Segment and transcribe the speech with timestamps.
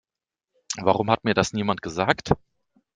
[0.77, 2.33] Warum hat mir das niemand gesagt?